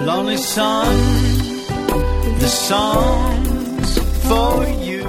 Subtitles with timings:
[0.00, 0.42] Lonely the
[2.46, 3.98] songs
[4.28, 5.02] for you.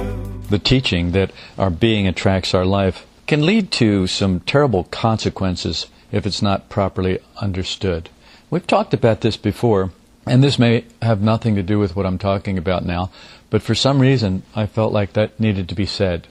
[0.48, 6.26] The teaching that our being attracts our life can lead to some terrible consequences if
[6.26, 8.10] it's not properly understood.
[8.50, 9.92] We've talked about this before,
[10.26, 13.12] and this may have nothing to do with what I'm talking about now,
[13.48, 16.26] but for some reason I felt like that needed to be said.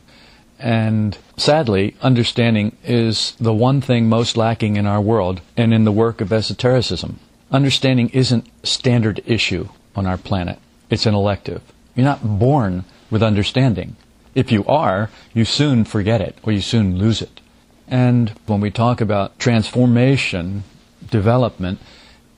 [0.60, 5.94] And sadly, understanding is the one thing most lacking in our world and in the
[5.94, 7.22] work of esotericism.
[7.52, 10.60] Understanding isn't standard issue on our planet.
[10.90, 11.62] It's an elective.
[11.96, 13.96] You're not born with understanding.
[14.36, 17.42] If you are, you soon forget it or you soon lose it.
[17.88, 20.64] And when we talk about transformation,
[21.10, 21.80] development,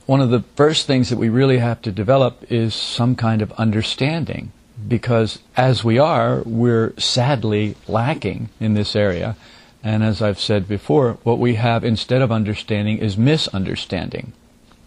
[0.06, 3.52] one of the first things that we really have to develop is some kind of
[3.52, 4.50] understanding
[4.88, 9.36] because as we are, we're sadly lacking in this area.
[9.84, 14.32] And as I've said before, what we have instead of understanding is misunderstanding.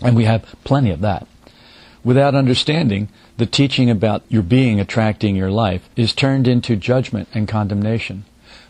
[0.02, 1.28] And we have plenty of that.
[2.04, 7.48] Without understanding, the teaching about your being attracting your life is turned into judgment and
[7.48, 8.26] condemnation.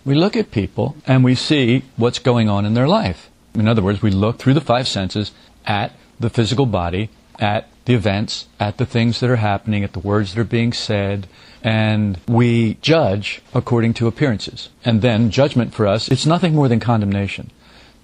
[0.06, 3.30] We look at people and we see what's going on in their life.
[3.54, 5.32] In other words, we look through the five senses
[5.66, 7.10] at the physical body,
[7.40, 10.74] at the events, at the things that are happening, at the words that are being
[10.74, 11.28] said,
[11.64, 14.70] and we judge according to appearances.
[14.84, 17.52] And then judgment for us, it's nothing more than condemnation.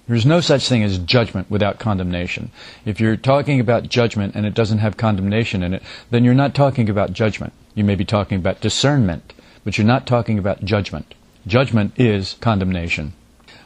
[0.08, 2.50] There's no such thing as judgment without condemnation.
[2.84, 6.54] If you're talking about judgment and it doesn't have condemnation in it, then you're not
[6.54, 7.52] talking about judgment.
[7.74, 9.32] You may be talking about discernment,
[9.64, 11.14] but you're not talking about judgment.
[11.46, 13.12] Judgment is condemnation.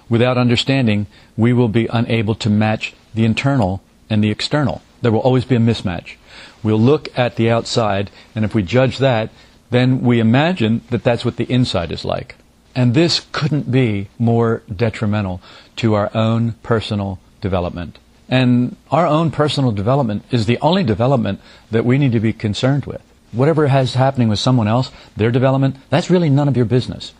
[0.09, 1.07] Without understanding,
[1.37, 4.83] we will be unable to match the internal and the external.
[5.03, 6.17] There will always be a mismatch.
[6.63, 9.31] We'll look at the outside, and if we judge that,
[9.71, 12.37] then we imagine that that's what the inside is like.
[12.77, 15.41] And this couldn't be more detrimental
[15.77, 17.99] to our own personal development.
[18.29, 22.85] And our own personal development is the only development that we need to be concerned
[22.85, 23.01] with.
[23.33, 27.15] Whatever has happening with someone else, their development, that's really none of your business.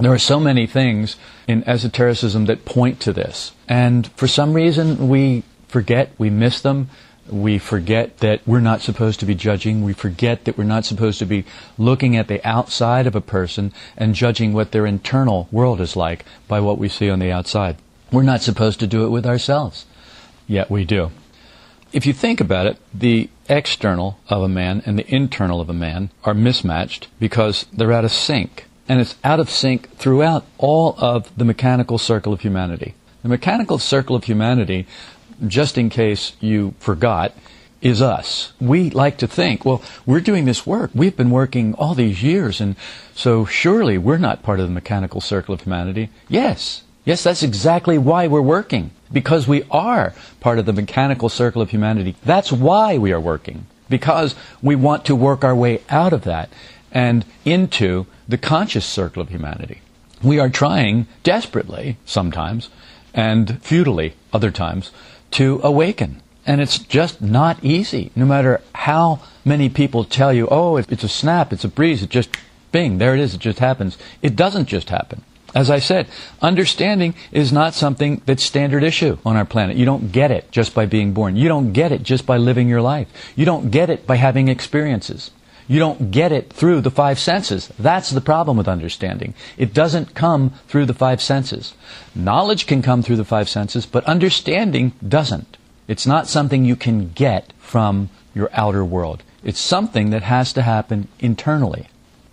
[0.00, 3.52] There are so many things in esotericism that point to this.
[3.68, 6.88] And for some reason, we forget, we miss them.
[7.30, 9.84] We forget that we're not supposed to be judging.
[9.84, 11.44] We forget that we're not supposed to be
[11.76, 16.24] looking at the outside of a person and judging what their internal world is like
[16.46, 17.76] by what we see on the outside.
[18.10, 19.84] We're not supposed to do it with ourselves.
[20.46, 21.10] Yet we do.
[21.92, 25.74] If you think about it, the external of a man and the internal of a
[25.74, 28.66] man are mismatched because they're out of sync.
[28.88, 32.94] And it's out of sync throughout all of the mechanical circle of humanity.
[33.22, 34.86] The mechanical circle of humanity
[35.46, 37.32] just in case you forgot,
[37.80, 38.52] is us.
[38.60, 40.90] We like to think, well, we're doing this work.
[40.94, 42.74] We've been working all these years, and
[43.14, 46.10] so surely we're not part of the mechanical circle of humanity.
[46.28, 46.82] Yes.
[47.04, 48.90] Yes, that's exactly why we're working.
[49.12, 52.16] Because we are part of the mechanical circle of humanity.
[52.24, 53.66] That's why we are working.
[53.88, 56.50] Because we want to work our way out of that
[56.92, 59.80] and into the conscious circle of humanity.
[60.22, 62.68] We are trying desperately, sometimes,
[63.14, 64.90] and futilely, other times,
[65.32, 66.22] to awaken.
[66.46, 71.08] And it's just not easy, no matter how many people tell you, oh, it's a
[71.08, 72.30] snap, it's a breeze, it just,
[72.72, 73.98] bing, there it is, it just happens.
[74.22, 75.22] It doesn't just happen.
[75.54, 76.06] As I said,
[76.42, 79.76] understanding is not something that's standard issue on our planet.
[79.76, 81.36] You don't get it just by being born.
[81.36, 83.08] You don't get it just by living your life.
[83.34, 85.30] You don't get it by having experiences.
[85.68, 87.70] You don't get it through the five senses.
[87.78, 89.34] That's the problem with understanding.
[89.58, 91.74] It doesn't come through the five senses.
[92.14, 95.58] Knowledge can come through the five senses, but understanding doesn't.
[95.86, 99.22] It's not something you can get from your outer world.
[99.44, 101.88] It's something that has to happen internally.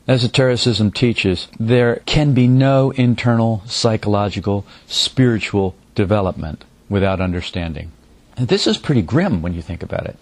[0.07, 7.91] Esotericism teaches there can be no internal psychological, spiritual development without understanding.
[8.37, 10.17] And this is pretty grim when you think about it.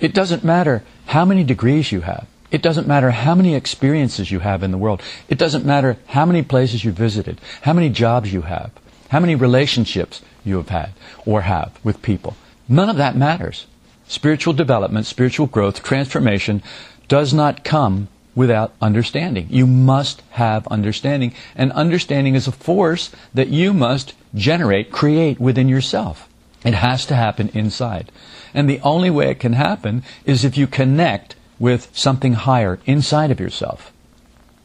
[0.00, 2.26] It doesn't matter how many degrees you have.
[2.50, 5.02] It doesn't matter how many experiences you have in the world.
[5.28, 8.70] It doesn't matter how many places you've visited, how many jobs you have,
[9.08, 10.92] how many relationships you have had
[11.24, 12.36] or have with people.
[12.68, 13.66] None of that matters.
[14.06, 16.62] Spiritual development, spiritual growth, transformation
[17.08, 19.48] does not come without understanding.
[19.50, 21.34] You must have understanding.
[21.56, 26.28] And understanding is a force that you must generate, create within yourself.
[26.66, 28.10] It has to happen inside.
[28.52, 33.30] And the only way it can happen is if you connect with something higher inside
[33.30, 33.92] of yourself.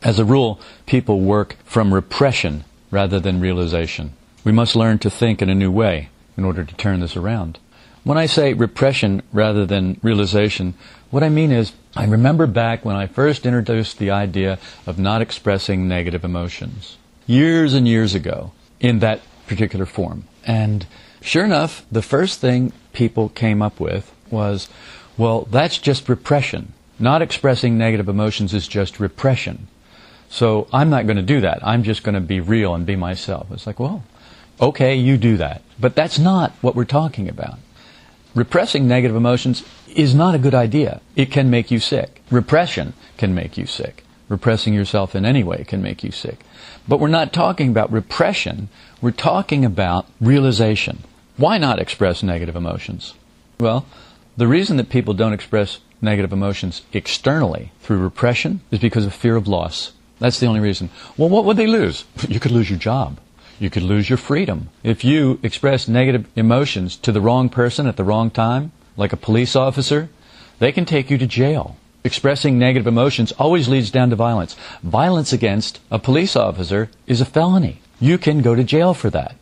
[0.01, 4.13] As a rule, people work from repression rather than realization.
[4.43, 7.59] We must learn to think in a new way in order to turn this around.
[8.03, 10.73] When I say repression rather than realization,
[11.11, 14.57] what I mean is I remember back when I first introduced the idea
[14.87, 16.97] of not expressing negative emotions.
[17.27, 20.23] Years and years ago in that particular form.
[20.43, 20.87] And
[21.21, 24.69] Sure enough, the first thing people came up with was,
[25.17, 26.73] well, that's just repression.
[26.99, 29.67] Not expressing negative emotions is just repression.
[30.29, 31.59] So I'm not going to do that.
[31.61, 33.51] I'm just going to be real and be myself.
[33.51, 34.03] It's like, well,
[34.59, 35.61] okay, you do that.
[35.79, 37.59] But that's not what we're talking about.
[38.33, 39.63] Repressing negative emotions
[39.93, 41.01] is not a good idea.
[41.15, 42.21] It can make you sick.
[42.31, 44.05] Repression can make you sick.
[44.29, 46.39] Repressing yourself in any way can make you sick.
[46.87, 48.69] But we're not talking about repression.
[49.01, 51.03] We're talking about realization.
[51.41, 53.15] Why not express negative emotions?
[53.59, 53.87] Well,
[54.37, 59.35] the reason that people don't express negative emotions externally through repression is because of fear
[59.35, 59.93] of loss.
[60.19, 60.91] That's the only reason.
[61.17, 62.05] Well, what would they lose?
[62.29, 63.19] You could lose your job.
[63.59, 64.69] You could lose your freedom.
[64.83, 69.17] If you express negative emotions to the wrong person at the wrong time, like a
[69.17, 70.09] police officer,
[70.59, 71.75] they can take you to jail.
[72.03, 74.55] Expressing negative emotions always leads down to violence.
[74.83, 77.81] Violence against a police officer is a felony.
[77.99, 79.35] You can go to jail for that.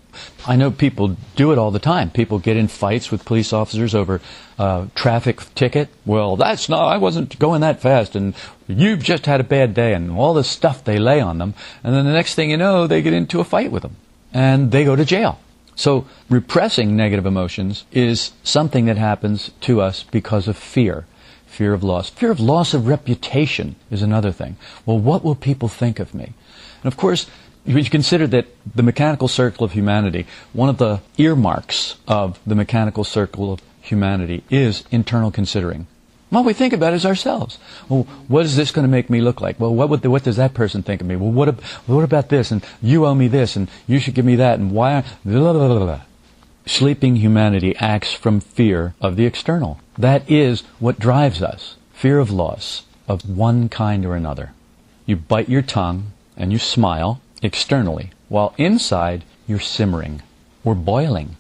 [0.48, 2.10] I know people do it all the time.
[2.10, 4.21] People get in fights with police officers over
[4.57, 5.89] a traffic ticket.
[6.06, 8.33] Well, that's not, I wasn't going that fast, and
[8.68, 11.54] you've just had a bad day, and all this stuff they lay on them.
[11.83, 13.95] And then the next thing you know, they get into a fight with them
[14.33, 15.39] and they go to jail.
[15.75, 21.06] So repressing negative emotions is something that happens to us because of fear.
[21.48, 22.10] Fear of loss.
[22.10, 24.57] Fear of loss of reputation is another thing.
[24.86, 26.33] Well, what will people think of me?
[26.83, 27.27] And of course,
[27.65, 33.03] you consider that the mechanical circle of humanity, one of the earmarks of the mechanical
[33.03, 35.88] circle of humanity is internal considering.
[36.29, 37.57] What we think about is ourselves.
[37.88, 39.59] Well, what is this going to make me look like?
[39.59, 41.15] Well, what, the, what does that person think of me?
[41.15, 42.51] Well, what, what about this?
[42.51, 45.03] And you owe me this, and you should give me that, and why?
[45.25, 46.01] Blah, blah, blah,
[46.67, 49.79] Sleeping humanity acts from fear of the external.
[49.97, 51.77] That is what drives us.
[51.94, 54.53] Fear of loss of one kind or another.
[55.07, 60.21] You bite your tongue and you smile externally, while inside you're simmering
[60.63, 61.36] or boiling.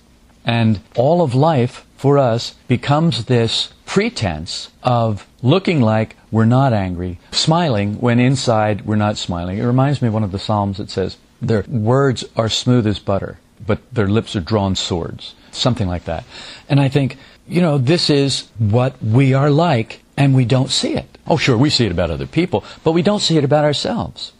[0.45, 7.19] And all of life for us becomes this pretense of looking like we're not angry,
[7.31, 9.57] smiling when inside we're not smiling.
[9.57, 12.99] It reminds me of one of the Psalms that says, Their words are smooth as
[12.99, 15.35] butter, but their lips are drawn swords.
[15.51, 16.23] Something like that.
[16.69, 17.17] And I think,
[17.47, 21.17] you know, this is what we are like, and we don't see it.
[21.27, 24.33] Oh, sure, we see it about other people, but we don't see it about ourselves.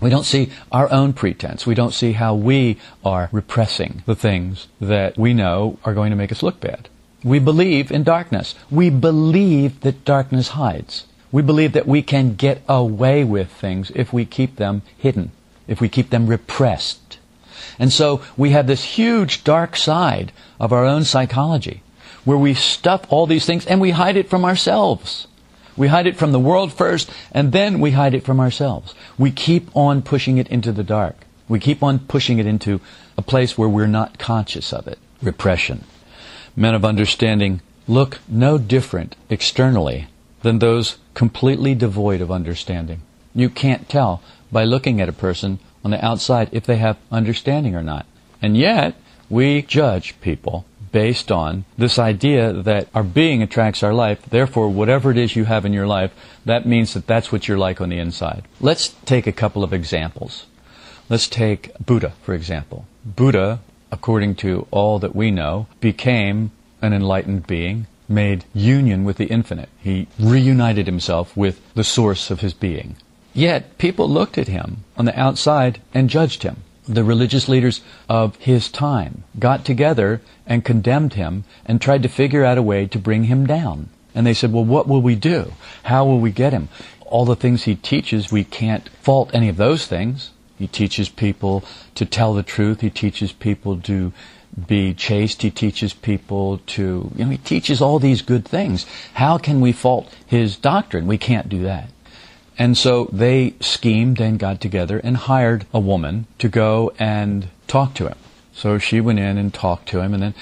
[0.00, 1.66] We don't see our own pretense.
[1.66, 6.16] We don't see how we are repressing the things that we know are going to
[6.16, 6.88] make us look bad.
[7.22, 8.54] We believe in darkness.
[8.70, 11.06] We believe that darkness hides.
[11.32, 15.32] We believe that we can get away with things if we keep them hidden,
[15.68, 17.18] if we keep them repressed.
[17.78, 21.82] And so we have this huge dark side of our own psychology
[22.24, 25.26] where we stuff all these things and we hide it from ourselves.
[25.80, 28.94] We hide it from the world first, and then we hide it from ourselves.
[29.16, 31.16] We keep on pushing it into the dark.
[31.48, 32.82] We keep on pushing it into
[33.16, 34.98] a place where we're not conscious of it.
[35.22, 35.84] Repression.
[36.54, 40.08] Men of understanding look no different externally
[40.42, 43.00] than those completely devoid of understanding.
[43.34, 44.20] You can't tell
[44.52, 48.04] by looking at a person on the outside if they have understanding or not.
[48.42, 48.96] And yet,
[49.30, 54.22] we judge people based on this idea that our being attracts our life.
[54.28, 56.12] Therefore, whatever it is you have in your life,
[56.44, 58.44] that means that that's what you're like on the inside.
[58.60, 60.46] Let's take a couple of examples.
[61.08, 62.86] Let's take Buddha, for example.
[63.04, 63.60] Buddha,
[63.90, 66.52] according to all that we know, became
[66.82, 69.68] an enlightened being, made union with the infinite.
[69.80, 72.96] He reunited himself with the source of his being.
[73.32, 76.62] Yet, people looked at him on the outside and judged him
[76.94, 82.44] the religious leaders of his time got together and condemned him and tried to figure
[82.44, 83.88] out a way to bring him down.
[84.14, 85.52] And they said, well, what will we do?
[85.84, 86.68] How will we get him?
[87.06, 90.30] All the things he teaches, we can't fault any of those things.
[90.58, 92.80] He teaches people to tell the truth.
[92.80, 94.12] He teaches people to
[94.66, 95.42] be chaste.
[95.42, 98.84] He teaches people to, you know, he teaches all these good things.
[99.14, 101.06] How can we fault his doctrine?
[101.06, 101.90] We can't do that.
[102.60, 107.94] And so they schemed and got together and hired a woman to go and talk
[107.94, 108.18] to him.
[108.52, 110.34] So she went in and talked to him, and then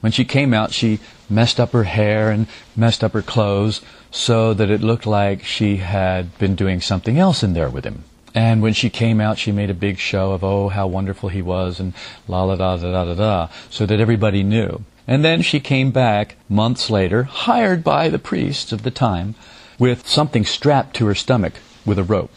[0.00, 3.80] when she came out, she messed up her hair and messed up her clothes
[4.12, 8.04] so that it looked like she had been doing something else in there with him.
[8.36, 11.42] And when she came out, she made a big show of, oh, how wonderful he
[11.42, 11.92] was, and
[12.28, 14.84] la la da da da da da, so that everybody knew.
[15.08, 19.34] And then she came back months later, hired by the priests of the time,
[19.78, 21.54] with something strapped to her stomach
[21.84, 22.32] with a rope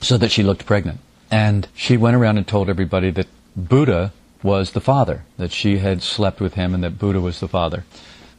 [0.00, 1.00] so that she looked pregnant.
[1.30, 6.02] And she went around and told everybody that Buddha was the father, that she had
[6.02, 7.84] slept with him and that Buddha was the father.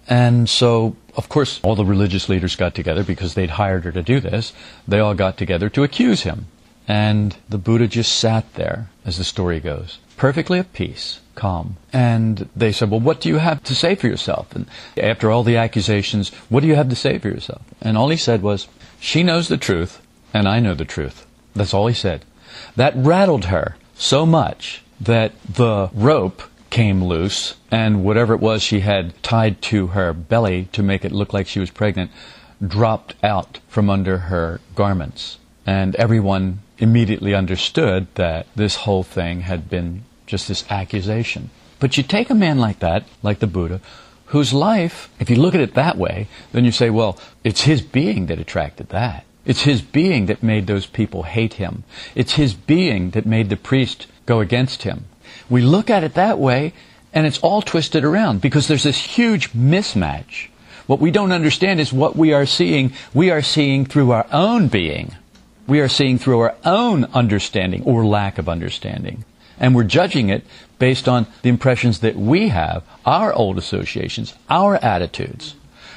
[0.07, 4.03] And so, of course, all the religious leaders got together because they'd hired her to
[4.03, 4.51] do this.
[4.87, 6.47] They all got together to accuse him.
[6.87, 11.77] And the Buddha just sat there, as the story goes, perfectly at peace, calm.
[11.93, 14.55] And they said, Well, what do you have to say for yourself?
[14.55, 14.65] And
[14.97, 17.61] after all the accusations, what do you have to say for yourself?
[17.81, 18.67] And all he said was,
[18.99, 20.01] She knows the truth,
[20.33, 21.25] and I know the truth.
[21.55, 22.25] That's all he said.
[22.75, 28.79] That rattled her so much that the rope came loose, and whatever it was she
[28.79, 32.11] had tied to her belly to make it look like she was pregnant
[32.65, 35.37] dropped out from under her garments.
[35.65, 41.49] And everyone immediately understood that this whole thing had been just this accusation.
[41.79, 43.81] But you take a man like that, like the Buddha,
[44.27, 47.81] whose life, if you look at it that way, then you say, well, it's his
[47.81, 49.25] being that attracted that.
[49.45, 51.83] It's his being that made those people hate him.
[52.15, 55.05] It's his being that made the priest go against him.
[55.49, 56.71] We look at it that way,
[57.13, 60.47] and it's all twisted around because there's this huge mismatch.
[60.87, 64.69] What we don't understand is what we are seeing, we are seeing through our own
[64.69, 65.15] being.
[65.67, 69.25] We are seeing through our own understanding or lack of understanding.
[69.59, 70.45] And we're judging it
[70.79, 75.55] based on the impressions that we have, our old associations, our attitudes.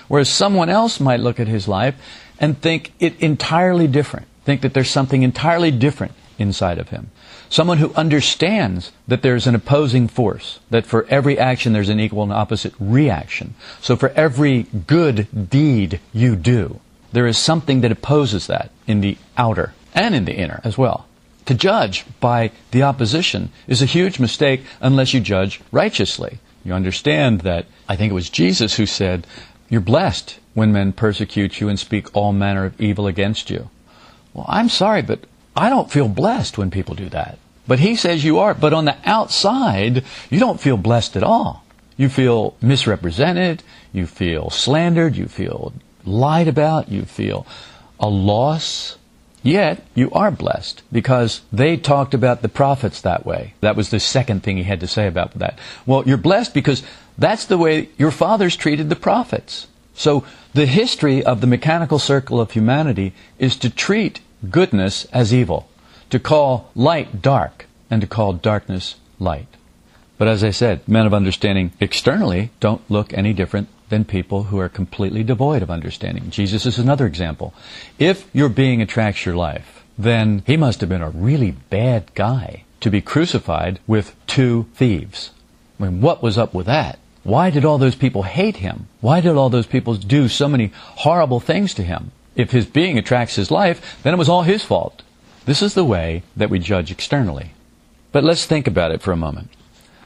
[0.08, 1.94] Whereas someone else might look at his life
[2.38, 7.10] and think it entirely different, think that there's something entirely different inside of him.
[7.48, 12.24] Someone who understands that there's an opposing force, that for every action there's an equal
[12.24, 13.54] and opposite reaction.
[13.80, 16.80] So for every good deed you do,
[17.12, 21.06] there is something that opposes that in the outer and in the inner as well.
[21.46, 26.38] To judge by the opposition is a huge mistake unless you judge righteously.
[26.64, 29.26] You understand that I think it was Jesus who said,
[29.68, 33.68] You're blessed when men persecute you and speak all manner of evil against you.
[34.32, 35.20] Well, I'm sorry, but
[35.56, 37.38] I don't feel blessed when people do that.
[37.66, 38.54] But he says you are.
[38.54, 41.64] But on the outside, you don't feel blessed at all.
[41.96, 43.62] You feel misrepresented.
[43.92, 45.16] You feel slandered.
[45.16, 45.72] You feel
[46.04, 46.90] lied about.
[46.90, 47.46] You feel
[48.00, 48.96] a loss.
[49.44, 53.52] Yet, you are blessed because they talked about the prophets that way.
[53.60, 55.58] That was the second thing he had to say about that.
[55.84, 56.82] Well, you're blessed because
[57.18, 59.66] that's the way your fathers treated the prophets.
[59.92, 60.24] So,
[60.54, 64.20] the history of the mechanical circle of humanity is to treat
[64.50, 65.68] goodness as evil
[66.08, 69.48] to call light dark and to call darkness light.
[70.16, 74.58] But as I said, men of understanding externally don't look any different than people who
[74.58, 76.30] are completely devoid of understanding.
[76.30, 77.54] Jesus is another example.
[77.98, 82.64] If your being attracts your life, then he must have been a really bad guy
[82.80, 85.30] to be crucified with two thieves.
[85.78, 86.98] I mean, what was up with that?
[87.22, 88.88] Why did all those people hate him?
[89.00, 92.12] Why did all those people do so many horrible things to him?
[92.36, 95.02] If his being attracts his life, then it was all his fault.
[95.46, 97.52] This is the way that we judge externally.
[98.12, 99.50] But let's think about it for a moment.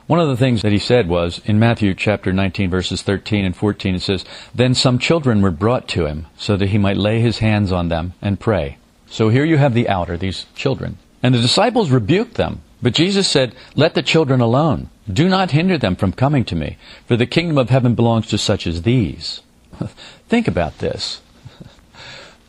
[0.08, 3.54] One of the things that he said was in Matthew chapter 19 verses 13 and
[3.54, 4.24] 14 it says,
[4.54, 7.88] Then some children were brought to him so that he might lay his hands on
[7.88, 8.78] them and pray.
[9.10, 10.96] So here you have the outer, these children.
[11.22, 12.62] And the disciples rebuked them.
[12.80, 14.88] But Jesus said, Let the children alone.
[15.12, 18.38] Do not hinder them from coming to me, for the kingdom of heaven belongs to
[18.38, 19.42] such as these.
[20.28, 21.20] Think about this.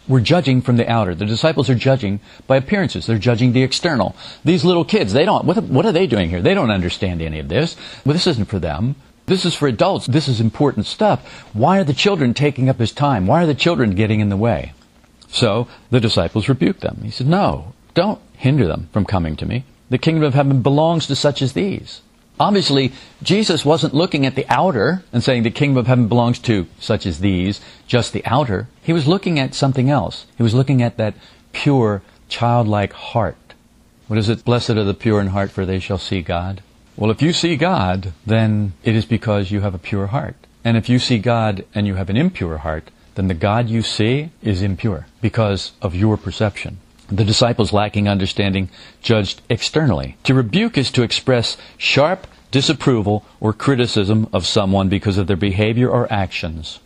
[0.09, 1.13] We're judging from the outer.
[1.13, 3.05] The disciples are judging by appearances.
[3.05, 4.15] They're judging the external.
[4.43, 6.41] These little kids, they don't, what, are they doing here?
[6.41, 7.77] They don't understand any of this.
[8.03, 8.95] Well, this isn't for them.
[9.27, 10.07] This is for adults.
[10.07, 11.45] This is important stuff.
[11.53, 13.27] Why are the children taking up his time?
[13.27, 14.73] Why are the children getting in the way?
[15.27, 17.01] So the disciples rebuked them.
[17.03, 19.63] He said, No, don't hinder them from coming to me.
[19.91, 22.01] The kingdom of heaven belongs to such as these.
[22.39, 26.67] Obviously, Jesus wasn't looking at the outer and saying the kingdom of heaven belongs to
[26.79, 28.67] such as these, just the outer.
[28.81, 30.25] He was looking at something else.
[30.37, 31.15] He was looking at that
[31.51, 33.35] pure, childlike heart.
[34.07, 34.45] What is it?
[34.45, 36.63] Blessed are the pure in heart, for they shall see God.
[36.95, 40.35] Well, if you see God, then it is because you have a pure heart.
[40.63, 43.81] And if you see God and you have an impure heart, then the God you
[43.81, 46.77] see is impure because of your perception.
[47.11, 48.69] The disciples, lacking understanding,
[49.01, 50.17] judged externally.
[50.23, 55.89] To rebuke is to express sharp disapproval or criticism of someone because of their behavior
[55.89, 56.79] or actions.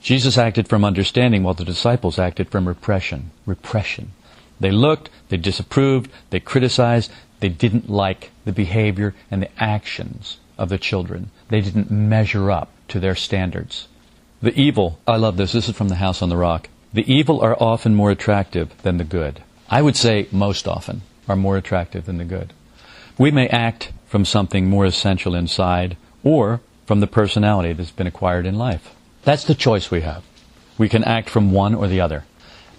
[0.00, 3.30] Jesus acted from understanding while the disciples acted from repression.
[3.46, 4.12] Repression.
[4.60, 10.68] They looked, they disapproved, they criticized, they didn't like the behavior and the actions of
[10.68, 11.30] the children.
[11.48, 13.88] They didn't measure up to their standards.
[14.40, 16.68] The evil, I love this, this is from the House on the Rock.
[16.92, 19.42] The evil are often more attractive than the good.
[19.70, 22.52] I would say most often are more attractive than the good.
[23.18, 28.46] We may act from something more essential inside or from the personality that's been acquired
[28.46, 28.94] in life.
[29.24, 30.24] That's the choice we have.
[30.78, 32.24] We can act from one or the other.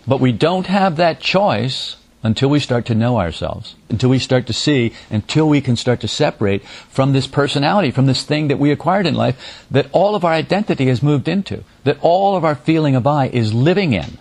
[0.08, 4.48] But we don't have that choice until we start to know ourselves, until we start
[4.48, 8.60] to see, until we can start to separate from this personality, from this thing that
[8.60, 12.44] we acquired in life, that all of our identity has moved into, that all of
[12.44, 14.18] our feeling of I is living in.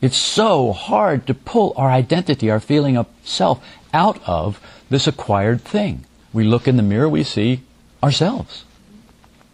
[0.00, 5.62] It's so hard to pull our identity, our feeling of self, out of this acquired
[5.62, 6.04] thing.
[6.32, 7.62] we look in the mirror, we see
[8.02, 8.64] ourselves.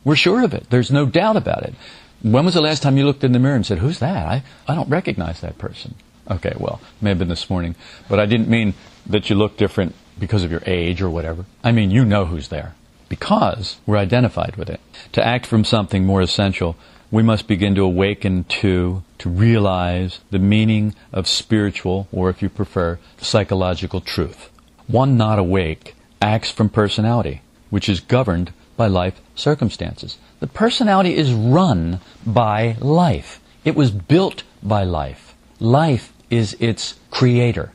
[0.05, 0.69] We're sure of it.
[0.71, 1.75] There's no doubt about it.
[2.23, 4.27] When was the last time you looked in the mirror and said, Who's that?
[4.27, 5.95] I, I don't recognize that person.
[6.31, 7.75] Okay, well, may have been this morning.
[8.09, 8.75] But I didn't mean
[9.07, 11.45] that you look different because of your age or whatever.
[11.63, 12.75] I mean, you know who's there
[13.09, 14.81] because we're identified with it.
[15.13, 16.77] To act from something more essential,
[17.15, 22.49] we must begin to awaken to, to realize the meaning of spiritual, or if you
[22.49, 24.51] prefer, psychological truth.
[24.89, 27.41] One not awake acts from personality,
[27.71, 30.19] which is governed by life circumstances.
[30.41, 33.41] The personality is run by life.
[33.65, 35.37] It was built by life.
[35.61, 37.71] Life is its creator.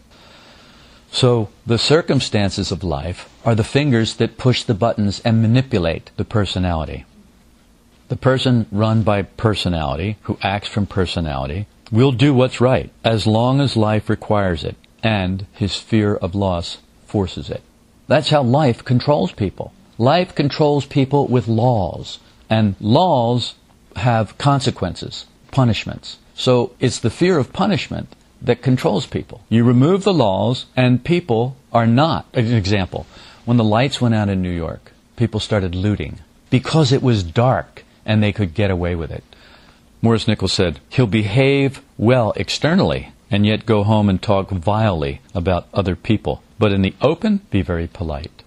[1.14, 6.26] So the circumstances of life are the fingers that push the buttons and manipulate the
[6.26, 7.06] personality.
[8.10, 13.62] The person run by personality, who acts from personality, will do what's right as long
[13.62, 17.62] as life requires it and his fear of loss forces it.
[18.08, 19.74] That's how life controls people.
[20.00, 22.18] Life controls people with laws,
[22.50, 23.54] and laws
[23.98, 26.18] have consequences, punishments.
[26.34, 29.44] So it's the fear of punishment that controls people.
[29.50, 32.26] You remove the laws, and people are not.
[32.34, 33.06] An example
[33.46, 37.84] when the lights went out in New York, people started looting because it was dark
[38.10, 39.24] and they could get away with it.
[40.02, 45.68] Maurice Nicoll said, He'll behave well externally and yet go home and talk vilely about
[45.74, 46.42] other people.
[46.58, 48.44] But in the open, be very polite.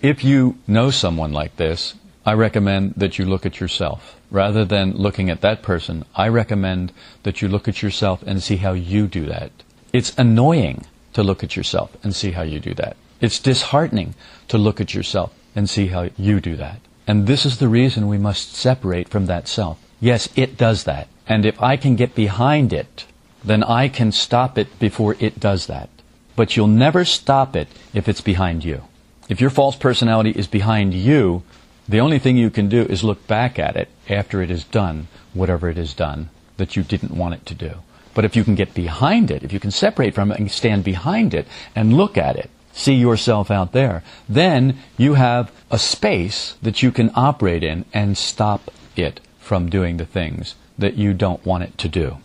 [0.00, 4.16] If you know someone like this, I recommend that you look at yourself.
[4.30, 6.92] Rather than looking at that person, I recommend
[7.24, 9.50] that you look at yourself and see how you do that.
[9.92, 12.96] It's annoying to look at yourself and see how you do that.
[13.20, 14.14] It's disheartening
[14.46, 16.80] to look at yourself and see how you do that.
[17.10, 19.80] And this is the reason we must separate from that self.
[19.98, 21.08] Yes, it does that.
[21.26, 23.04] And if I can get behind it,
[23.42, 25.90] then I can stop it before it does that.
[26.36, 28.84] But you'll never stop it if it's behind you.
[29.28, 31.42] If your false personality is behind you,
[31.88, 35.08] the only thing you can do is look back at it after it is done,
[35.34, 37.72] whatever it has done that you didn't want it to do.
[38.14, 40.84] But if you can get behind it, if you can separate from it and stand
[40.84, 46.54] behind it and look at it, see yourself out there, then you have a space
[46.62, 51.44] that you can operate in and stop it from doing the things that you don't
[51.44, 52.18] want it to do.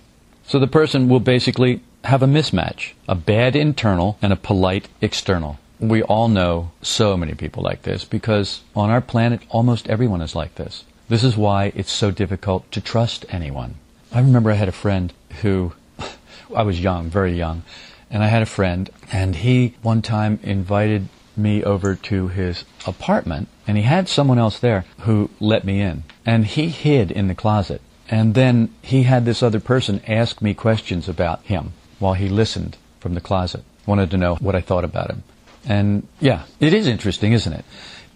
[0.46, 5.60] So the person will basically have a mismatch, a bad internal and a polite external.
[5.80, 10.36] We all know so many people like this because on our planet, almost everyone is
[10.36, 10.86] like this.
[11.10, 13.76] This is why it's so difficult to trust anyone.
[14.12, 15.74] I remember I had a friend who,
[16.56, 17.64] I was young, very young,
[18.10, 23.48] and I had a friend, and he one time invited me over to his apartment,
[23.68, 26.04] and he had someone else there who let me in.
[26.26, 27.82] And he hid in the closet.
[28.10, 32.78] And then he had this other person ask me questions about him while he listened
[33.00, 33.64] from the closet.
[33.86, 35.24] Wanted to know what I thought about him.
[35.68, 37.66] And yeah, it is interesting, isn't it?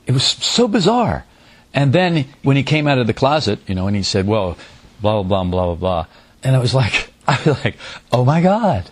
[0.05, 1.25] It was so bizarre.
[1.73, 4.57] And then when he came out of the closet, you know, and he said, well,
[5.01, 6.05] blah, blah, blah, blah, blah, blah.
[6.43, 7.77] And I was like, I was like,
[8.11, 8.89] oh my God,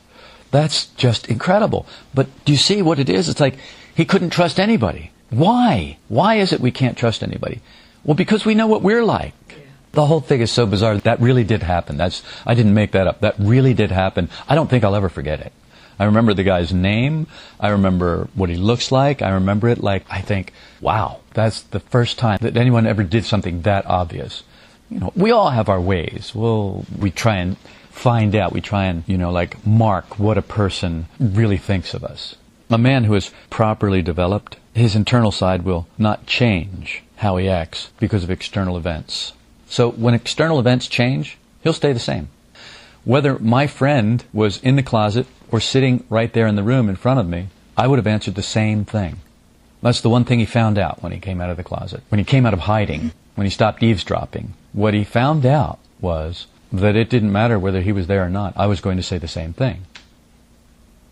[0.51, 1.85] that's just incredible.
[2.13, 3.29] But do you see what it is?
[3.29, 3.57] It's like
[3.95, 5.11] he couldn't trust anybody.
[5.29, 5.97] Why?
[6.07, 7.61] Why is it we can't trust anybody?
[8.03, 9.33] Well, because we know what we're like.
[9.91, 10.97] The whole thing is so bizarre.
[10.97, 11.97] That really did happen.
[11.97, 13.21] That's, I didn't make that up.
[13.21, 14.29] That really did happen.
[14.47, 15.51] I don't think I'll ever forget it.
[15.99, 17.27] I remember the guy's name.
[17.59, 19.21] I remember what he looks like.
[19.21, 23.25] I remember it like I think, wow, that's the first time that anyone ever did
[23.25, 24.43] something that obvious.
[24.89, 26.33] You know, we all have our ways.
[26.35, 27.57] Well, we try and
[27.97, 28.53] find out.
[28.53, 32.35] We try and, you know, like mark what a person really thinks of us.
[32.69, 37.89] A man who is properly developed, his internal side will not change how he acts
[37.99, 39.33] because of external events.
[39.67, 42.29] So when external events change, he'll stay the same.
[43.03, 46.95] Whether my friend was in the closet or sitting right there in the room in
[46.95, 49.21] front of me, I would have answered the same thing.
[49.81, 52.01] That's the one thing he found out when he came out of the closet.
[52.09, 56.47] When he came out of hiding, when he stopped eavesdropping, what he found out was
[56.71, 58.53] that it didn't matter whether he was there or not.
[58.57, 59.85] I was going to say the same thing.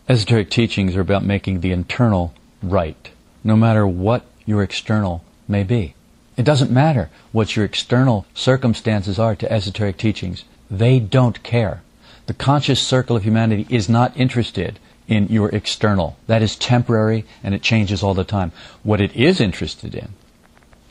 [0.07, 3.09] Esoteric teachings are about making the internal right,
[3.43, 5.95] no matter what your external may be.
[6.37, 10.43] It doesn't matter what your external circumstances are to esoteric teachings.
[10.69, 11.81] They don't care.
[12.25, 16.17] The conscious circle of humanity is not interested in your external.
[16.27, 18.51] That is temporary and it changes all the time.
[18.83, 20.09] What it is interested in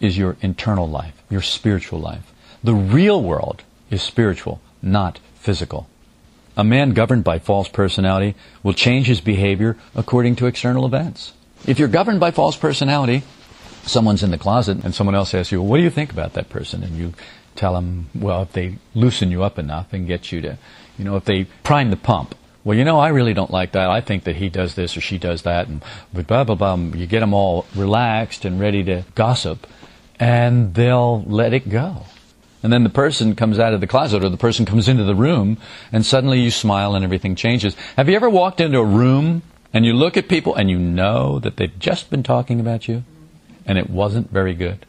[0.00, 2.32] is your internal life, your spiritual life.
[2.62, 5.88] The real world is spiritual, not physical.
[6.56, 11.32] A man governed by false personality will change his behavior according to external events.
[11.66, 13.22] If you're governed by false personality,
[13.82, 16.34] someone's in the closet and someone else asks you, well, what do you think about
[16.34, 16.82] that person?
[16.84, 17.12] And you
[17.56, 20.58] tell them, well, if they loosen you up enough and get you to
[20.98, 23.90] you know, if they prime the pump, Well, you know, I really don't like that.
[23.90, 25.82] I think that he does this or she does that, and
[26.14, 26.76] blah blah blah.
[26.76, 29.66] You get them all relaxed and ready to gossip,
[30.18, 32.06] and they'll let it go.
[32.64, 35.14] And then the person comes out of the closet or the person comes into the
[35.14, 35.58] room
[35.92, 37.76] and suddenly you smile and everything changes.
[37.98, 39.42] Have you ever walked into a room
[39.74, 43.04] and you look at people and you know that they've just been talking about you
[43.66, 44.86] and it wasn't very good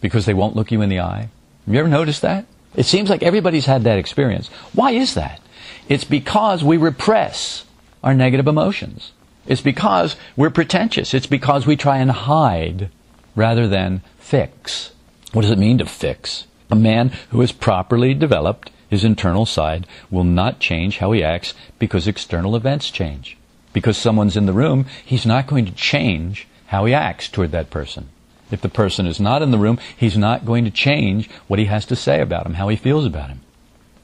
[0.00, 1.28] because they won't look you in the eye?
[1.66, 2.46] Have you ever noticed that?
[2.76, 4.46] It seems like everybody's had that experience.
[4.72, 5.40] Why is that?
[5.88, 7.64] It's because we repress
[8.04, 9.10] our negative emotions.
[9.48, 11.12] It's because we're pretentious.
[11.12, 12.88] It's because we try and hide
[13.34, 14.92] rather than fix.
[15.32, 16.46] What does it mean to fix?
[16.70, 21.54] A man who has properly developed his internal side will not change how he acts
[21.78, 23.36] because external events change.
[23.72, 27.70] Because someone's in the room, he's not going to change how he acts toward that
[27.70, 28.08] person.
[28.50, 31.66] If the person is not in the room, he's not going to change what he
[31.66, 33.40] has to say about him, how he feels about him.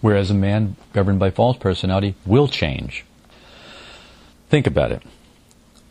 [0.00, 3.04] Whereas a man governed by false personality will change.
[4.50, 5.02] Think about it.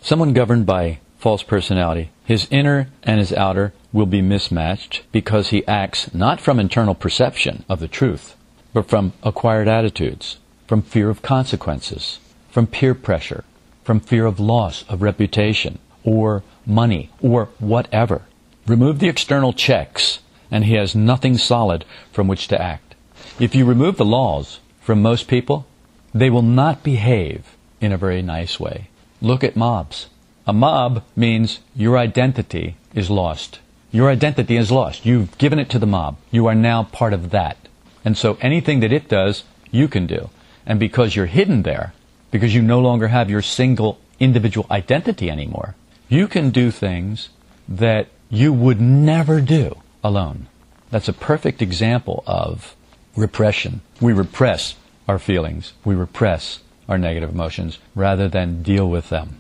[0.02, 5.68] Someone governed by false personality, his inner and his outer will be mismatched because he
[5.68, 8.38] acts not from internal perception of the truth,
[8.74, 13.44] but from acquired attitudes, from fear of consequences, from peer pressure,
[13.84, 18.22] from fear of loss of reputation, or money, or whatever.
[18.66, 22.96] Remove the external checks, and he has nothing solid from which to act.
[23.42, 25.68] If you remove the laws from most people,
[26.14, 28.88] they will not behave in a very nice way.
[29.22, 30.08] Look at mobs.
[30.52, 33.60] A mob means your identity is lost.
[33.90, 35.06] Your identity is lost.
[35.06, 36.18] You've given it to the mob.
[36.30, 37.70] You are now part of that.
[38.04, 40.30] And so anything that it does, you can do.
[40.66, 41.94] And because you're hidden there,
[42.32, 45.76] because you no longer have your single individual identity anymore,
[46.10, 47.30] you can do things
[47.70, 50.48] that you would never do alone.
[50.90, 52.76] That's a perfect example of
[53.16, 53.80] repression.
[54.02, 54.76] We repress
[55.08, 55.72] our feelings.
[55.86, 56.60] We repress
[56.90, 59.40] our negative emotions rather than deal with them.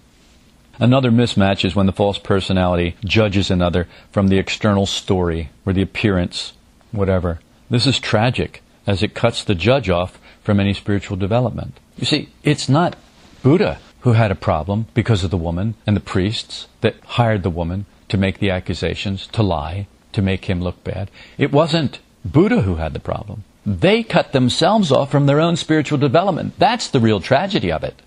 [0.79, 5.81] Another mismatch is when the false personality judges another from the external story or the
[5.81, 6.53] appearance,
[6.91, 7.39] whatever.
[7.69, 11.79] This is tragic as it cuts the judge off from any spiritual development.
[11.97, 12.95] You see, it's not
[13.43, 17.49] Buddha who had a problem because of the woman and the priests that hired the
[17.49, 21.09] woman to make the accusations, to lie, to make him look bad.
[21.37, 23.43] It wasn't Buddha who had the problem.
[23.65, 26.55] They cut themselves off from their own spiritual development.
[26.57, 28.01] That's the real tragedy of it.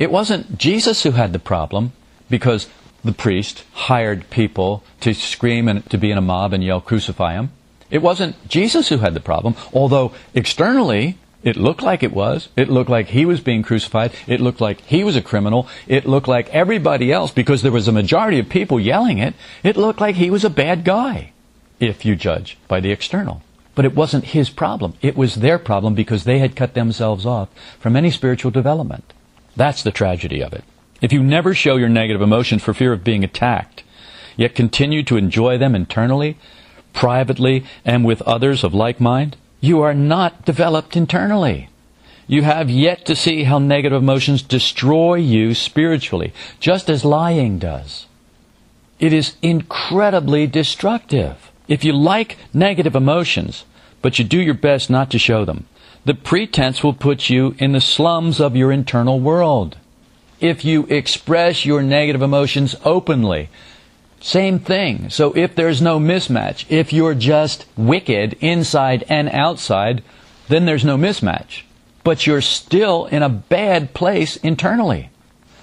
[0.00, 1.92] It wasn't Jesus who had the problem
[2.30, 2.68] because
[3.04, 7.34] the priest hired people to scream and to be in a mob and yell, crucify
[7.34, 7.50] him.
[7.90, 12.48] It wasn't Jesus who had the problem, although externally it looked like it was.
[12.56, 14.12] It looked like he was being crucified.
[14.26, 15.68] It looked like he was a criminal.
[15.86, 19.76] It looked like everybody else, because there was a majority of people yelling it, it
[19.76, 21.32] looked like he was a bad guy,
[21.78, 23.42] if you judge by the external.
[23.74, 24.94] But it wasn't his problem.
[25.02, 29.12] It was their problem because they had cut themselves off from any spiritual development.
[29.56, 30.64] That's the tragedy of it.
[31.00, 33.82] If you never show your negative emotions for fear of being attacked,
[34.36, 36.36] yet continue to enjoy them internally,
[36.92, 41.68] privately, and with others of like mind, you are not developed internally.
[42.26, 48.06] You have yet to see how negative emotions destroy you spiritually, just as lying does.
[48.98, 51.50] It is incredibly destructive.
[51.66, 53.64] If you like negative emotions,
[54.02, 55.66] but you do your best not to show them,
[56.04, 59.76] the pretense will put you in the slums of your internal world.
[60.40, 63.50] If you express your negative emotions openly,
[64.20, 65.10] same thing.
[65.10, 70.02] So if there's no mismatch, if you're just wicked inside and outside,
[70.48, 71.62] then there's no mismatch.
[72.02, 75.10] But you're still in a bad place internally.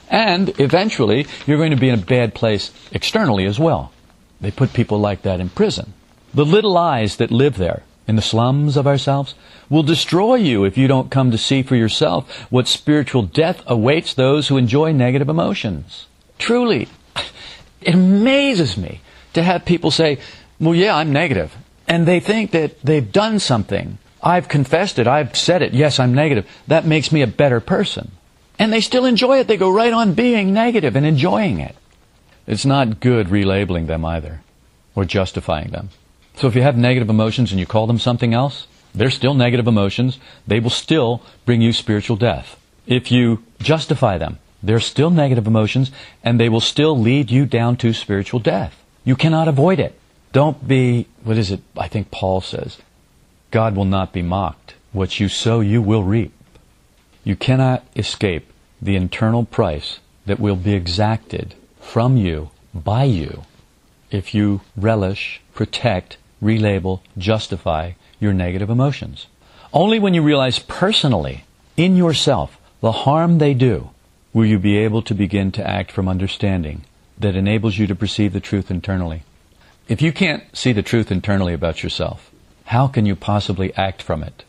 [0.09, 3.91] And eventually, you're going to be in a bad place externally as well.
[4.39, 5.93] They put people like that in prison.
[6.33, 9.35] The little eyes that live there in the slums of ourselves
[9.69, 14.13] will destroy you if you don't come to see for yourself what spiritual death awaits
[14.13, 16.07] those who enjoy negative emotions.
[16.39, 16.87] Truly,
[17.81, 19.01] it amazes me
[19.33, 20.19] to have people say,
[20.59, 21.55] well, yeah, I'm negative.
[21.87, 23.97] And they think that they've done something.
[24.21, 25.07] I've confessed it.
[25.07, 25.73] I've said it.
[25.73, 26.47] Yes, I'm negative.
[26.67, 28.11] That makes me a better person.
[28.59, 29.47] And they still enjoy it.
[29.47, 31.75] They go right on being negative and enjoying it.
[32.47, 34.41] It's not good relabeling them either
[34.95, 35.89] or justifying them.
[36.37, 39.67] So if you have negative emotions and you call them something else, they're still negative
[39.67, 40.19] emotions.
[40.45, 42.59] They will still bring you spiritual death.
[42.85, 45.91] If you justify them, they're still negative emotions
[46.23, 48.75] and they will still lead you down to spiritual death.
[49.03, 49.99] You cannot avoid it.
[50.31, 51.61] Don't be, what is it?
[51.75, 52.77] I think Paul says,
[53.49, 54.75] God will not be mocked.
[54.91, 56.33] What you sow, you will reap.
[57.23, 63.43] You cannot escape the internal price that will be exacted from you by you
[64.11, 69.27] if you relish, protect, relabel, justify your negative emotions.
[69.73, 71.43] Only when you realize personally,
[71.75, 73.89] in yourself, the harm they do,
[74.33, 76.85] will you be able to begin to act from understanding
[77.17, 79.23] that enables you to perceive the truth internally.
[79.87, 82.31] If you can't see the truth internally about yourself,
[82.65, 84.43] how can you possibly act from it?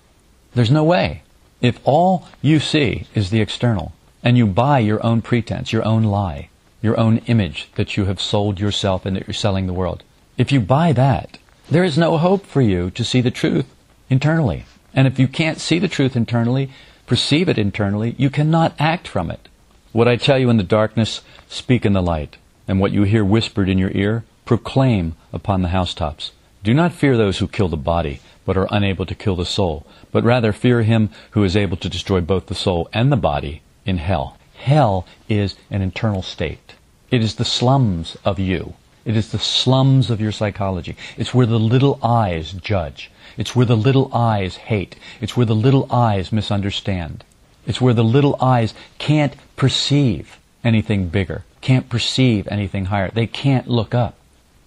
[0.54, 1.22] There's no way.
[1.60, 6.04] If all you see is the external, and you buy your own pretense, your own
[6.04, 6.50] lie,
[6.82, 10.02] your own image that you have sold yourself and that you're selling the world,
[10.36, 11.38] if you buy that,
[11.70, 13.66] there is no hope for you to see the truth
[14.08, 14.64] internally.
[14.94, 16.70] And if you can't see the truth internally,
[17.06, 19.48] perceive it internally, you cannot act from it.
[19.92, 22.36] What I tell you in the darkness, speak in the light.
[22.66, 26.32] And what you hear whispered in your ear, proclaim upon the housetops.
[26.62, 29.86] Do not fear those who kill the body, but are unable to kill the soul,
[30.10, 33.62] but rather fear him who is able to destroy both the soul and the body
[33.84, 34.36] in hell.
[34.54, 36.74] Hell is an internal state.
[37.10, 38.74] It is the slums of you.
[39.08, 40.94] It is the slums of your psychology.
[41.16, 43.10] It's where the little eyes judge.
[43.38, 44.96] It's where the little eyes hate.
[45.18, 47.24] It's where the little eyes misunderstand.
[47.66, 53.10] It's where the little eyes can't perceive anything bigger, can't perceive anything higher.
[53.10, 54.14] They can't look up.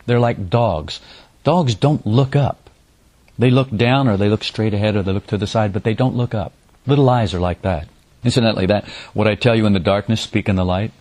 [0.08, 1.02] They're like dogs.
[1.44, 2.72] Dogs don't look up.
[3.38, 5.84] They look down or they look straight ahead or they look to the side, but
[5.84, 6.52] they don't look up.
[6.88, 7.88] Little eyes are like that.
[8.24, 10.94] Incidentally, that what I tell you in the darkness, speak in the light.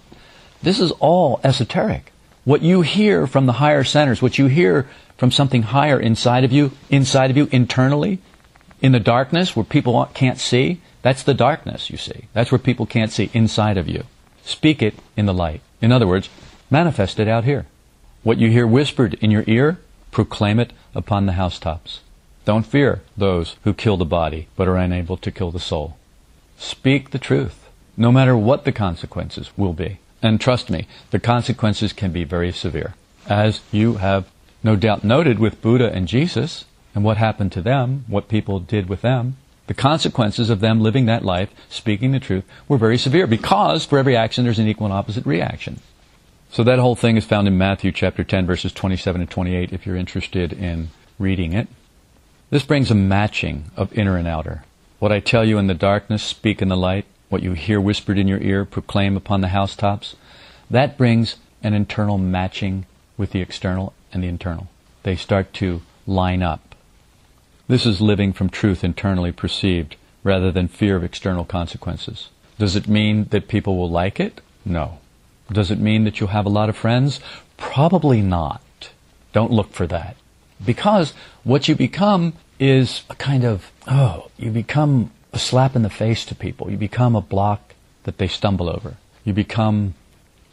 [0.63, 2.13] This is all esoteric.
[2.45, 6.53] What you hear from the higher centers, what you hear from something higher inside of
[6.53, 8.19] you, inside of you internally,
[8.81, 12.29] in the darkness where people can't see, that's the darkness, you see.
[12.33, 14.05] That's where people can't see inside of you.
[14.43, 15.61] Speak it in the light.
[15.83, 16.31] In other words,
[16.71, 17.67] manifest it out here.
[18.23, 19.79] What you hear whispered in your ear,
[20.11, 22.01] proclaim it upon the housetops.
[22.45, 25.97] Don't fear those who kill the body but are unable to kill the soul.
[26.59, 29.99] Speak the truth, no matter what the consequences will be.
[30.23, 32.95] And trust me, the consequences can be very severe.
[33.27, 34.31] As you have
[34.63, 38.89] no doubt noted with Buddha and Jesus and what happened to them, what people did
[38.89, 43.27] with them, the consequences of them living that life, speaking the truth, were very severe
[43.27, 45.81] because for every action there's an equal and opposite reaction.
[46.51, 49.87] So that whole thing is found in Matthew chapter 10 verses 27 and 28 if
[49.87, 51.69] you're interested in reading it.
[52.51, 54.65] This brings a matching of inner and outer.
[54.99, 57.07] What I tell you in the darkness, speak in the light.
[57.31, 60.17] What you hear whispered in your ear, proclaim upon the housetops.
[60.69, 64.69] That brings an internal matching with the external and the internal.
[65.05, 66.75] They start to line up.
[67.69, 72.29] This is living from truth internally perceived rather than fear of external consequences.
[72.59, 74.41] Does it mean that people will like it?
[74.65, 74.99] No.
[75.53, 77.21] Does it mean that you'll have a lot of friends?
[77.57, 78.91] Probably not.
[79.33, 80.17] Don't look for that.
[80.65, 81.15] Because
[81.45, 86.25] what you become is a kind of, oh, you become a slap in the face
[86.27, 86.71] to people.
[86.71, 88.97] You become a block that they stumble over.
[89.25, 89.95] You become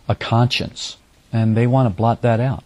[0.08, 0.98] a conscience.
[1.32, 2.64] And they want to blot that out.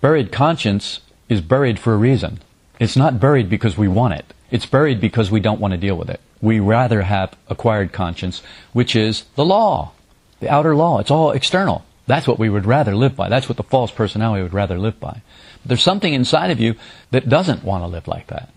[0.00, 2.40] Buried conscience is buried for a reason.
[2.78, 4.26] It's not buried because we want it.
[4.50, 6.20] It's buried because we don't want to deal with it.
[6.40, 9.92] We rather have acquired conscience, which is the law,
[10.40, 10.98] the outer law.
[10.98, 11.84] It's all external.
[12.06, 13.28] That's what we would rather live by.
[13.28, 15.22] That's what the false personality would rather live by.
[15.62, 16.74] But there's something inside of you
[17.10, 18.50] that doesn't want to live like that.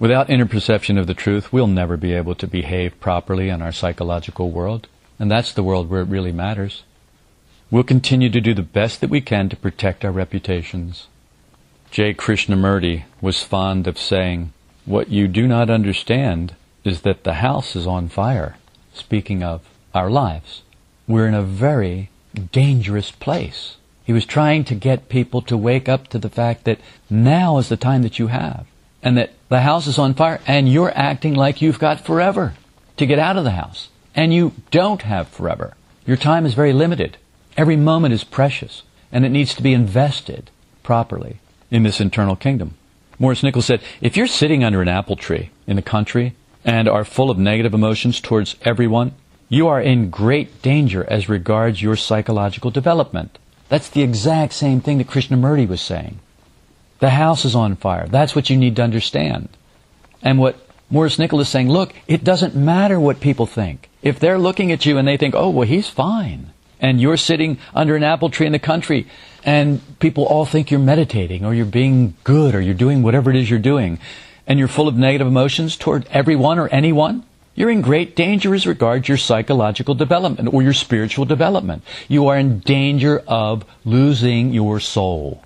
[0.00, 3.70] Without inner perception of the truth, we'll never be able to behave properly in our
[3.70, 4.88] psychological world.
[5.18, 6.84] And that's the world where it really matters.
[7.70, 11.06] We'll continue to do the best that we can to protect our reputations.
[11.90, 12.14] J.
[12.14, 14.54] Krishnamurti was fond of saying,
[14.86, 18.56] What you do not understand is that the house is on fire.
[18.94, 20.62] Speaking of our lives,
[21.06, 22.08] we're in a very
[22.52, 23.76] dangerous place.
[24.04, 27.68] He was trying to get people to wake up to the fact that now is
[27.68, 28.66] the time that you have,
[29.02, 32.54] and that the house is on fire, and you're acting like you've got forever
[32.96, 33.88] to get out of the house.
[34.14, 35.74] And you don't have forever.
[36.04, 37.16] Your time is very limited.
[37.56, 38.82] Every moment is precious,
[39.12, 40.50] and it needs to be invested
[40.82, 42.74] properly in this internal kingdom.
[43.18, 46.34] Maurice Nicoll said, if you're sitting under an apple tree in the country
[46.64, 49.12] and are full of negative emotions towards everyone,
[49.48, 53.38] you are in great danger as regards your psychological development.
[53.68, 56.18] That's the exact same thing that Krishnamurti was saying.
[57.00, 58.06] The house is on fire.
[58.06, 59.48] That's what you need to understand.
[60.22, 60.56] And what
[60.90, 63.88] Maurice Nicoll is saying, look, it doesn't matter what people think.
[64.02, 67.58] If they're looking at you and they think, oh, well, he's fine, and you're sitting
[67.74, 69.06] under an apple tree in the country
[69.44, 73.36] and people all think you're meditating or you're being good or you're doing whatever it
[73.36, 73.98] is you're doing
[74.46, 77.22] and you're full of negative emotions toward everyone or anyone,
[77.54, 81.82] you're in great danger as regards your psychological development or your spiritual development.
[82.08, 85.42] You are in danger of losing your soul.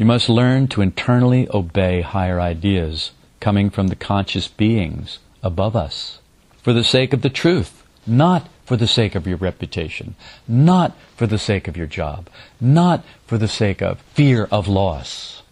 [0.00, 6.20] You must learn to internally obey higher ideas coming from the conscious beings above us
[6.62, 10.14] for the sake of the truth, not for the sake of your reputation,
[10.48, 15.42] not for the sake of your job, not for the sake of fear of loss.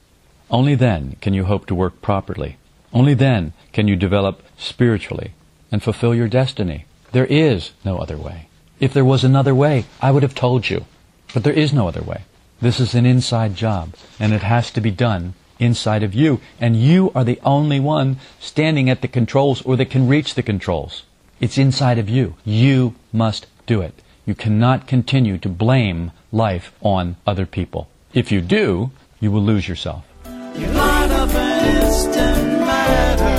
[0.50, 2.56] Only then can you hope to work properly.
[2.90, 5.34] Only then can you develop spiritually
[5.70, 6.86] and fulfill your destiny.
[7.12, 8.48] There is no other way.
[8.80, 10.86] If there was another way, I would have told you.
[11.34, 12.22] But there is no other way.
[12.60, 16.40] This is an inside job, and it has to be done inside of you.
[16.60, 20.42] And you are the only one standing at the controls or that can reach the
[20.42, 21.04] controls.
[21.40, 22.34] It's inside of you.
[22.44, 24.02] You must do it.
[24.26, 27.88] You cannot continue to blame life on other people.
[28.12, 28.90] If you do,
[29.20, 30.04] you will lose yourself.
[30.26, 33.38] You line up an instant matter.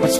[0.00, 0.18] What's